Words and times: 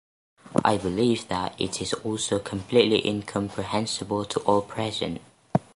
I 0.65 0.77
believe 0.77 1.27
that 1.27 1.53
it 1.61 1.79
is 1.79 1.93
also 1.93 2.39
completely 2.39 3.05
incomprehensible 3.07 4.25
to 4.25 4.39
all 4.39 4.63
present. 4.63 5.21